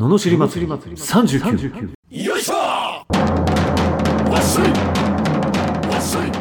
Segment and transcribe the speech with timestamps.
[0.00, 0.72] ののしり祭り。
[0.72, 3.12] 39よいしょわっ
[4.42, 4.70] しょい。
[4.70, 6.30] わっしょい。
[6.32, 6.38] こ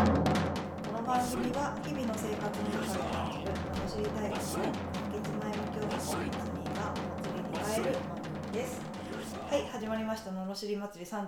[0.96, 8.79] の番組は日々の生活の中で感じる楽しい体験を不潔前向きを持つミーがお祭りに変える番組です。
[9.51, 10.31] はい始まりました。
[10.31, 11.19] ののしり祭り39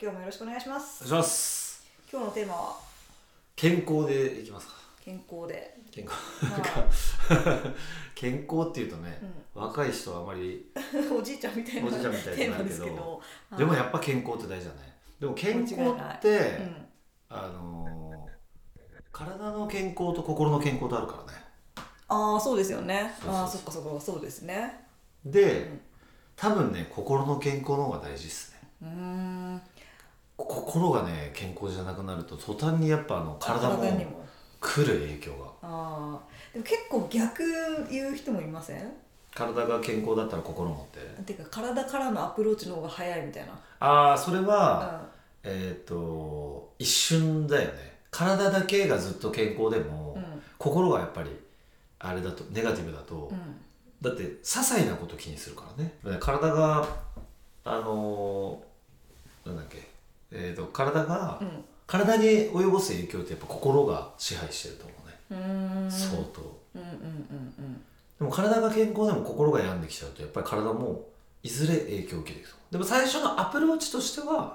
[0.00, 1.02] 今日もよろしくお願いします。
[1.04, 1.82] お願いします。
[2.12, 2.76] 今日のテーマは？
[3.56, 4.74] 健康でいきますか
[5.04, 5.76] 健康で。
[5.90, 6.14] 健康。
[6.46, 7.74] は
[8.14, 9.20] 健康っていうとね、
[9.52, 10.72] 若い人はあまりい
[11.12, 13.22] おじいちゃんみたいなおじいちゃんみたいになるけどですけど。
[13.58, 14.96] でもはいやっぱ健康って大事だね。
[15.18, 16.88] でも健康間違いないって、うん
[17.28, 18.02] あのー
[19.12, 21.44] 体の健康と心の健康とあるからね。
[22.08, 23.14] ああそうですよね。
[23.20, 23.42] そうそうそう。
[23.42, 24.86] ああそっかそっかそうですね。
[25.24, 25.80] で、うん。
[26.34, 28.58] 多分ね心の健康の方が大事ですね。
[28.82, 29.62] うーん。
[30.36, 34.24] こ心がね健康じゃなくなると途端にやっぱあの体もにも
[34.62, 35.46] 来る影響が。
[35.62, 36.20] ああ
[36.52, 37.42] でも結構逆
[37.90, 38.92] 言う人もいません？
[39.34, 41.22] 体が健康だったら心もって。
[41.24, 43.52] ていうか体からのアプローチの方が早いみたいな。
[43.80, 45.02] ああそれは、
[45.42, 47.98] うえっ、と一瞬だよね。
[48.10, 50.42] 体だけがずっと健康でも、んうん。
[50.58, 51.30] 心がやっぱり
[51.98, 53.38] あれだとネガティブだと、うん。
[54.00, 56.18] だって些細なこと気にするからね。
[56.20, 56.86] 体が
[57.64, 59.88] あのーなんだっけ。
[60.30, 66.40] えっ、と体が、うん体に及ぼす影響ってやっぱ心が支配してると思うね、相当。
[66.74, 66.90] うんうんう
[67.60, 67.84] ん
[68.18, 71.04] でも体が健康でも心が病んできちゃうとやっぱり体も
[71.42, 74.54] いずれ影響を受けていくとでも最初のアプローチとしては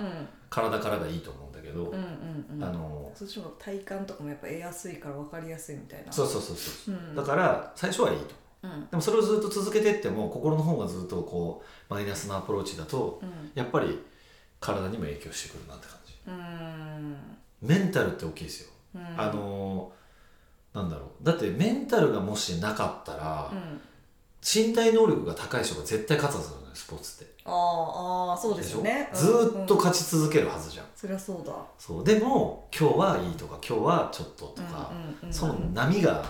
[0.50, 1.94] 体からがいいと思うんだけど、
[2.62, 8.68] あのそっちの体感とかもやっぱ得やすいから分かりやすいみたいなそうそうそうそう、うんだから最初はいいとう。
[8.68, 8.88] ん。
[8.90, 13.52] でもそれをずっと続けてっても心の方がずっとこうマイナスなアプローチだとうん。
[13.54, 14.00] やっぱり
[14.60, 16.07] 体にも影響してくるなって感じ
[17.62, 19.02] メンタルって大きいですよ、うん。
[19.18, 19.92] あの
[20.74, 21.26] なんだろう。
[21.26, 23.82] だってメンタルがもしなかったら、うん。
[24.44, 27.34] 身体能力が高い人が絶対勝つはずなのよスポーツって。
[27.44, 27.54] あー
[28.34, 29.10] あーそうですよね。
[29.14, 31.54] ずーっとうん勝ち続けるはずじゃん、そりゃそうだ。
[31.80, 32.04] そう。
[32.04, 34.92] でも今日はいいとか今日はちょっととか、
[35.32, 36.24] その波が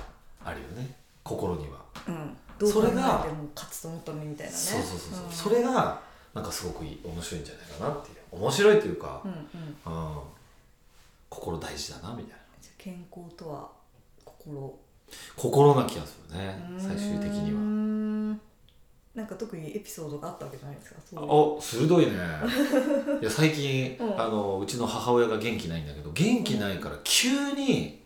[0.44, 0.96] あるよね。
[1.24, 2.38] 心には、うん。
[2.58, 4.58] どう考えてもそれが勝つと思ったのにみたいなね。
[4.58, 5.32] そうそうそうそう、ん。
[5.32, 6.02] それが
[6.34, 9.38] なんかすごくいい面白いんじゃないかなっていう面白いというかう、んうん。
[9.94, 10.20] うん
[11.30, 12.38] 心大事だなみたいな。
[12.62, 13.70] じゃあ健康とは
[14.24, 14.74] 心。
[15.36, 18.38] 心な気がするね最終的には。
[19.16, 21.30] なんか特にエピソードがあったわけじゃないですかそういう。
[21.30, 22.14] お鋭いね。
[23.22, 24.22] いや最近、うん。
[24.22, 28.04] あのうちの母親が元気ないんだけど元気ないから急に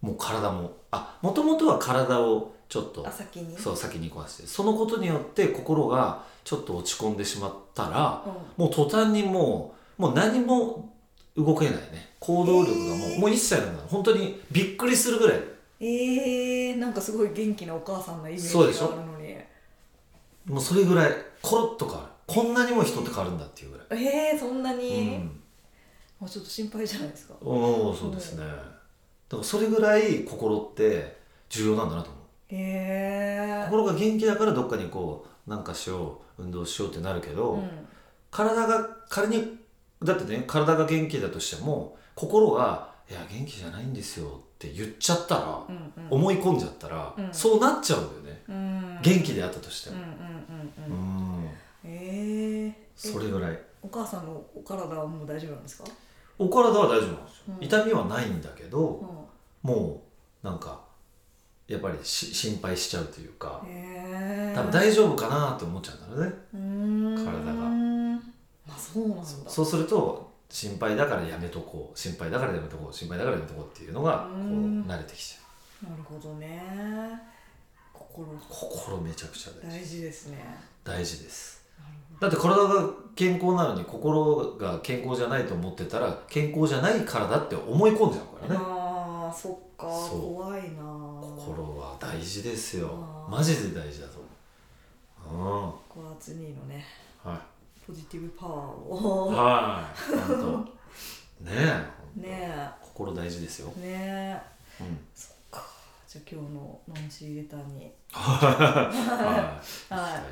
[0.00, 3.54] もう体もあもともとは体をちょっとあ先に？
[3.58, 4.46] そう先に壊して。
[4.46, 8.64] そのことによって心がちょっと落ち込んでしまったらうん。
[8.64, 10.90] もう途端にもうもう何も
[11.36, 12.14] 動けないね。
[12.18, 13.20] 行動力がもう,、えー。
[13.20, 15.40] もう一切なくなる本当にびっくりするぐらい。
[15.80, 19.36] えー、なんかすごい元気なお母さんのイメージがあるのに。
[20.46, 21.12] もうそれぐらい
[21.42, 22.06] コロッと変わる。
[22.26, 25.20] こんなにも人って変わるんだっていうぐらい、えー、そんなうに、
[26.22, 27.34] うちょっと心配じゃないですか。
[27.42, 28.46] おおそうですね。
[28.46, 31.18] だからそれぐらい心って
[31.50, 32.21] 重要なんだなと思う
[32.56, 37.70] へえ心が元気だからどっかにこうなんかしよう運動しようってなるけど、うん。
[38.30, 39.58] 体が仮に
[40.02, 46.08] だってね体が元気だとしても心が「いや元気じゃないんですよ」って言っちゃったら、うんうん。
[46.10, 47.28] 思い込んじゃったら、うん。
[47.32, 48.98] そうなっちゃうんだよね、うん。
[49.02, 49.96] 元気であったとしても。
[49.96, 50.02] うん
[50.88, 51.50] うんうん
[51.84, 53.58] えー、それぐらい。
[53.82, 55.84] お母さんのお体はもう大丈夫なんですか、
[56.38, 57.64] お体は大丈夫なんですよ、うん。
[57.64, 59.04] 痛みはないんだけど、
[59.64, 60.02] うも
[60.42, 60.80] うなんか
[61.72, 67.52] やっぱりし心配しちゃうというかえ多分大丈夫かなって思っちゃうんだろうね、体が。
[68.66, 69.24] まあそうなんだ。
[69.48, 74.82] そうすると心配だからやめとこう心配だからやめとこう心配だからやめとこうっていうのがこううん。
[74.82, 75.90] 慣れてきちゃう。
[75.90, 76.62] なるほどね。
[77.92, 78.28] 心。
[78.48, 79.78] 心めちゃくちゃ大事。
[79.78, 80.38] 大事ですね。
[80.84, 81.62] 大事です。
[82.20, 88.60] だって体が健康なのに心が健康じゃないと思ってたら健康じゃない体って思い込んじゃうからね。
[88.64, 90.34] ああそっかそう。
[90.34, 90.82] 怖いな。
[91.20, 92.88] 心は大事ですよ。
[93.28, 94.24] マジで大事だと
[95.28, 95.74] 思う。
[95.88, 96.84] 小圧2のね
[97.24, 97.40] うんは
[97.86, 99.26] ポジティブパワーいを。
[99.28, 100.16] はい。
[100.38, 100.66] 本
[101.40, 102.02] 当ねえ。
[102.14, 103.72] ね心大事ですよ。
[103.78, 104.42] えね
[104.80, 104.84] え。
[104.84, 105.06] うん。
[105.14, 105.64] そっか。
[106.06, 107.92] じゃあ今日のノンシーレターに。
[108.12, 108.90] は
[109.90, 109.92] い。
[109.94, 110.22] はい。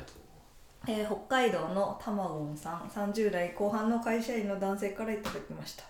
[0.87, 2.57] えー北海道のたまごん。
[2.57, 5.83] さん30代後半の会社員の男性からいただきました。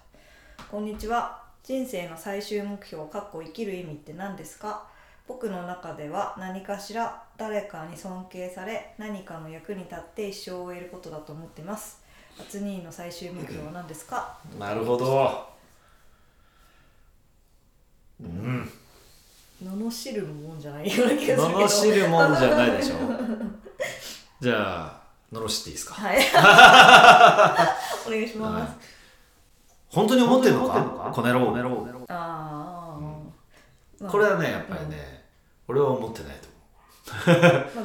[0.69, 4.88] こんにちは人生の最終目標かっこ生きる意味って何ですか？
[5.28, 12.02] 僕の中では何かしら誰かに尊敬され何かの役に立って一生を終えることだと思っています。
[12.40, 14.38] アツニーの最終目標は何ですか？
[14.60, 15.48] なるほど。
[18.22, 18.69] うん。
[19.63, 21.38] 罵るもんじゃないような気が
[21.69, 22.06] するけど。
[22.06, 22.96] 罵るもんじゃないでしょ
[24.42, 25.94] じゃあ罵っていいですか？
[25.94, 26.18] はい。
[28.08, 28.74] お願いします、
[29.91, 31.11] 本当に思ってんのか？
[31.13, 33.01] この野郎あー。
[34.03, 34.11] まあ。
[34.11, 35.25] これはねやっぱりね、
[35.67, 36.47] 俺は思ってないと
[37.27, 37.35] 思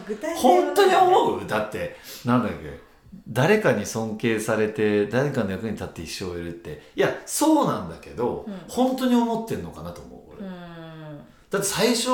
[0.04, 0.36] う。
[0.36, 1.46] 本当にう思う？
[1.48, 2.80] だってなんだっけ？
[3.28, 6.82] 誰かに尊敬されて誰かの役に立って一生を得るって。
[6.94, 8.54] いやそうなんだけど、うん。
[8.68, 10.54] 本当に思ってんのかなと思う俺、うん。
[11.50, 12.10] だって最初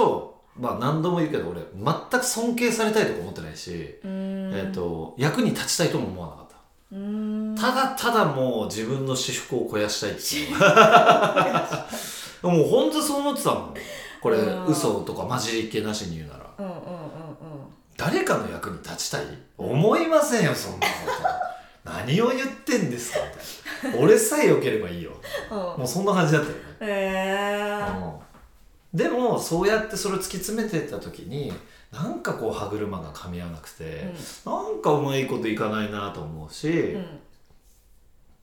[0.56, 4.52] まあ何度も言うけど俺全く尊敬されたいとか思ってないし、うん。
[4.54, 6.41] えー、と役に立ちたいとも思わなかった。
[6.41, 6.41] うん
[7.58, 10.58] ただただもう自分の私腹を肥やしたいっていう。
[12.46, 13.74] もう本当そう思ってたもん。
[14.20, 14.66] これうん。
[14.66, 16.44] 嘘とか混じりっ気なしに言うなら。
[16.58, 16.78] うんうんうん
[17.96, 19.22] 誰かの役に立ちたい？
[19.56, 20.92] 思いませんよそんなこ
[21.84, 21.88] と。
[21.90, 23.18] 何を言ってんですか
[23.82, 24.04] みたいな。
[24.04, 25.12] 俺さえ良ければいいよ。
[25.50, 25.58] うん。
[25.58, 26.86] うんもうそんな感じだったよね、へ
[27.80, 27.84] え
[28.92, 28.98] うん。
[28.98, 31.52] でもそうやってそれを突き詰めてった時に
[31.92, 34.12] なんかこう歯車が噛み合わなくて、
[34.46, 36.96] なんかうまいこといかないなと思うし、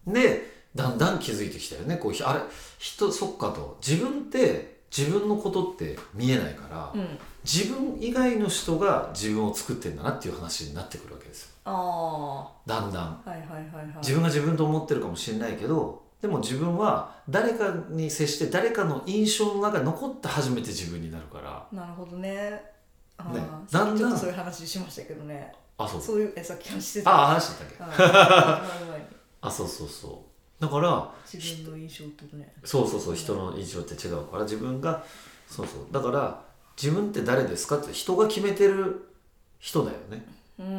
[0.05, 0.13] うん。
[0.13, 1.97] でだんだん気づいてきたよね。
[1.97, 2.39] こうひあれ
[2.77, 3.77] 人そっかと。
[3.85, 7.19] 自分って自分のことって見えないから、うん。
[7.43, 11.49] 自分以外の人が自分を作ってんだなっていう話になってくるわけですよ。
[11.65, 13.03] あだんだん。
[13.03, 13.97] あはいはいはいはい。
[13.97, 21.67] 自分が自分と思ってるかもしれないけどでも自分は誰かに接して誰かの印象の中に残って初めて自分になるから。
[21.71, 22.31] なるほどね。
[22.31, 22.61] ね。
[23.71, 24.11] だんだん。
[24.11, 26.01] とそういう話しましたけどねあそう。
[26.01, 27.11] そういうえさっき話してた。
[27.11, 28.03] ああ話してたっけ？
[29.41, 30.25] あそうそうそ
[30.59, 30.61] う。
[30.61, 32.53] だから自分の印象とね。
[32.63, 35.03] そうそうそう人の印象って違うから自分が
[35.49, 35.85] そうそう。
[35.91, 36.41] だから
[36.81, 39.09] 自分って誰ですかって人が決めてる
[39.59, 40.25] 人だよね。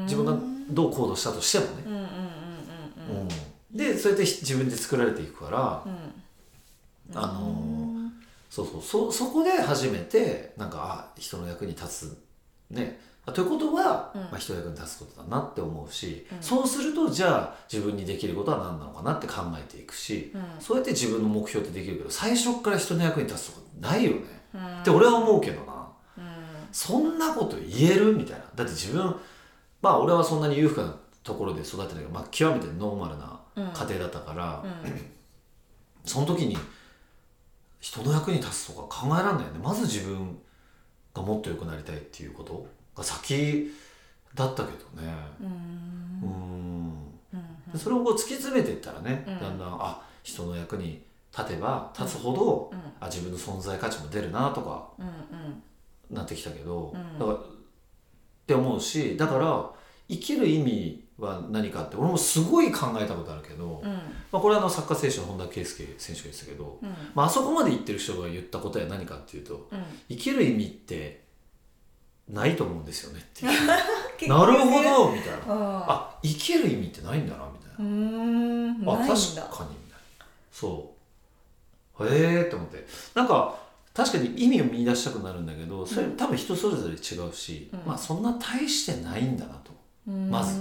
[0.05, 0.37] 自分が
[0.71, 3.21] どう行動したとしてもね、うんうんうんうんうん。
[3.23, 3.29] うん。
[3.77, 5.89] でそれで自分で作られていくから、う
[7.15, 7.19] ん。
[7.19, 7.91] あのー
[8.51, 8.83] そうそう。
[8.83, 12.19] そそこで初めてなんかあ人の役に立つ
[12.69, 13.01] ね。
[13.01, 14.21] あということは、うん。
[14.23, 16.43] まあ、人の役に立つことだなって思うし、うん。
[16.43, 20.43] そうするとじゃあ自分にできることは何なのかなって考えていくし、うん。
[20.59, 24.19] そうやって自分の目標ってできるけど最初から人の役に立つとかないよね、
[24.55, 24.81] うん。
[24.81, 25.87] って俺は思うけどな。
[26.19, 26.25] うん。
[26.73, 28.45] そんなこと言えるみたいな。
[28.55, 29.15] だって自分
[29.83, 35.01] まあ俺はそんなに裕福なところで育ってないけど、まあ、極めてノーマルな家庭だったから、うん。
[36.05, 36.57] その時に
[37.81, 39.61] 人の役に立つとか考えられないよね。
[39.63, 40.39] まず自分
[41.15, 43.71] がもっと良くなりたいっていうことが先
[44.35, 45.15] だったけどね。
[45.41, 45.45] う
[47.77, 47.79] ん。
[47.79, 49.41] それをこう突き詰めていったらね、うん。
[49.41, 51.03] だんだんあ人の役に
[51.37, 52.79] 立てば立つほど、うん。
[53.01, 54.89] あ自分の存在価値も出るなとか
[56.11, 57.19] なってきたけど、うん。
[57.19, 57.43] だからっ
[58.47, 59.71] て思うしだから
[60.09, 63.93] 生きる意味は何かって俺もすごい考えたことあるけど、うん。
[64.33, 66.89] まあ、これはあのサッカー選手の本田圭佑選手が言ってたけど、うん。
[67.15, 69.85] まあ、あそこまで言ってる人が言ったことは何かっていうとうん。
[70.09, 71.25] 生きる意味って
[72.33, 73.47] ないと思うんですよねって
[74.29, 75.39] なるほどみたいな。
[75.49, 77.77] ああ生きる意味ってないんだなみたいな。
[77.79, 80.95] うーんあ確かにみたいなそ
[81.99, 82.07] う。
[82.07, 82.87] へえって思って。
[83.15, 83.59] なんか
[83.93, 87.81] 確かに意味を見出したくなるんだけどそれ多分人それぞれ違うし、うん。
[87.87, 89.73] まあそんな大してないんだなと。
[90.07, 90.61] まず。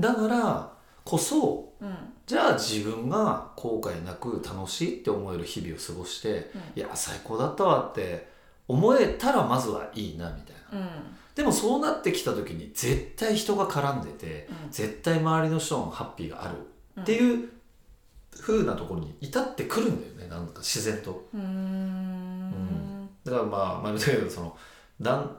[0.00, 0.72] だから
[1.04, 1.94] こそうん。
[2.24, 6.80] じゃあ自分が後悔なく楽しいって思える日々を過ごして、うん。
[6.80, 8.31] いや最高だったわって
[8.72, 10.78] 思えたらまずはいいなみたいな。
[10.78, 10.88] うん。
[11.34, 14.70] でもそうなってきた時に絶対人が絡んでて、うん。
[14.70, 16.54] 絶対周りの人のハッピーがある。
[16.56, 17.48] うんっていう
[18.38, 21.26] 風なところに至ってくるんだよねなんか自然と。
[21.34, 23.08] うーん。
[23.24, 24.56] だからまあ前も言ったけどその
[25.00, 25.36] だん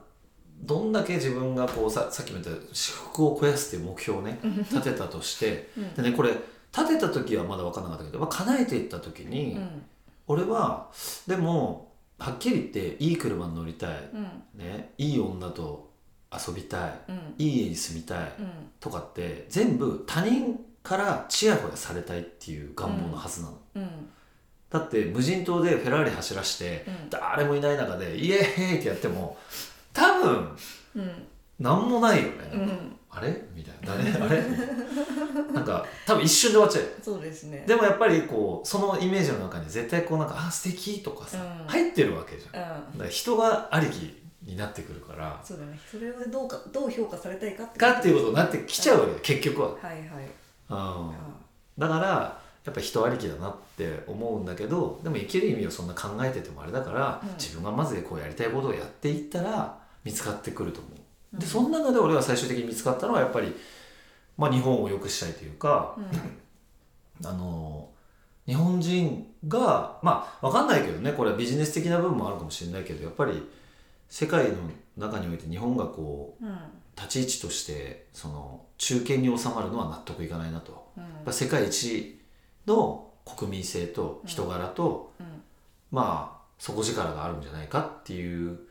[0.61, 5.93] どんだけ自分がこうささっきも言った私服を肥やすっていう目標をね立てたとして うん。
[5.93, 6.31] でねこれ
[6.75, 9.83] 立てた時はまだ分からなかったけど、まあ、叶えていった時に、うん。
[10.27, 10.89] 俺は
[11.27, 11.92] でも
[12.23, 14.23] はっきり言っていい車に乗りたい、うん。
[14.57, 15.91] ね、いい女と
[16.31, 16.93] 遊びたい。
[17.09, 17.35] うん。
[17.37, 18.33] いい家に住みたい。
[18.39, 18.49] うん。
[18.79, 24.09] とかって全部他人からチヤホヤされたいっていう願望のはずなの、うん。
[24.69, 27.09] だって無人島でフェラーリ走らして、うん。
[27.09, 29.37] 誰もいない中でイエーイってやっても
[29.91, 30.57] 多分
[30.95, 31.11] うん
[31.59, 32.95] 何もないよね、うん。
[33.09, 33.43] あれ？
[33.55, 33.95] みたいな。
[33.95, 34.25] 誰？
[34.25, 34.41] あれ？
[34.41, 36.89] な なんか多分一瞬で終わっちゃうよ。
[37.01, 37.63] そうですね。
[37.67, 41.67] でもやっぱりこうそのイメージの中に絶対こうなんか「あ素敵とかさ、うん。
[41.67, 42.53] 入ってるわけじゃん。
[42.53, 42.59] だ
[42.93, 42.97] うん。
[42.99, 45.39] から人がありきになってくるから。
[45.43, 45.79] そうだね。
[45.89, 49.99] それをどうかどう評価されたいかってかっていうことになってきちゃうわけよ結局は、はいはい。
[50.69, 50.75] うん。
[51.07, 51.13] は
[51.77, 57.29] だからやっぱ人ありきだなって思うんだけどでも生きる意味をそんな考えててもあれだから、うん。
[57.33, 60.93] 自分がまずこうやりたいことをやっていったら見つかってくると思う。
[61.33, 61.49] でうん。
[61.49, 63.55] その中で俺は最終的に見つかったのはやっぱり、
[64.37, 65.97] まあ、日本を良くしたいというか、
[67.23, 67.89] あの
[68.45, 73.49] 日本人がまあ分かんないけどねこれはビジネス的な部分もあるかもしれないけどやっぱり
[74.09, 74.57] 世界の
[74.97, 76.57] 中において日本がこううん。
[76.95, 80.91] 立ち位置としてその中堅に収まるのは納得いかないなと、
[81.25, 81.33] うん。
[81.33, 82.21] 世界一
[82.67, 85.25] の国民性と人柄と、うん。
[85.91, 88.67] まあ底力があるんじゃないかっていううん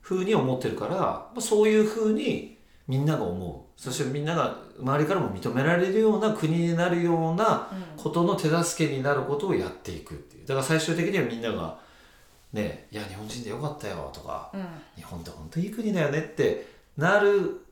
[0.00, 3.80] ふうに思ってるから、まあ、そういうふうにみんなが思う。
[3.80, 8.02] そしてみんなが周りからも認められるような国になるようなうん。
[8.02, 10.46] ことの手助けになることをやっていくっていう。
[10.46, 11.78] だから最終的にはみんなが
[12.52, 17.64] 「ねいや日本人でよかったよ」とかうん「日本って本当いい国だよね」ってなる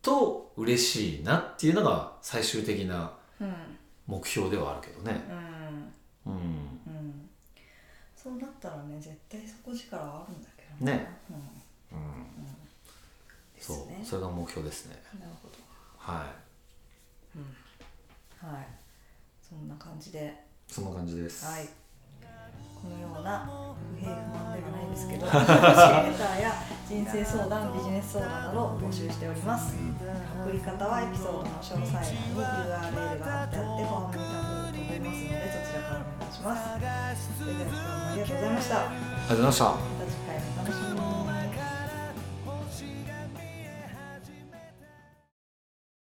[0.00, 3.54] と嬉しいなっていうのが最終的なうん。
[4.06, 5.20] 目標ではあるけどね。
[6.26, 6.32] うん。
[6.32, 7.28] うん、うん。
[8.16, 11.20] そうなったらね絶対底力はあるんだけどね、
[11.92, 11.98] うん。
[11.98, 12.26] うん、
[13.58, 15.02] そうねそれが目標ですね。
[15.18, 15.54] なるほど。
[15.98, 16.48] はい。
[18.46, 18.66] はい。
[19.42, 20.34] そんな感じで。
[20.66, 21.44] そんな感じです。
[21.44, 21.68] はい。
[22.80, 23.44] このような
[23.92, 26.54] 不平不満ではないんですけど レターや
[26.86, 29.74] 人生相談ビジネス相談などを募集しております。
[30.44, 36.54] 送り方はエピソードの詳細欄に URL が貼ってあってフォームに多分飛べますのでそちらからお願いしま
[37.16, 37.28] す。
[37.36, 38.78] それでは今日もありがとうございました。
[38.78, 39.97] ありがとうございました。